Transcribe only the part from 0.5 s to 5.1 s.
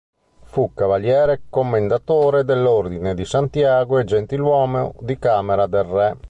cavaliere commendatore dell'Ordine di Santiago e gentiluomo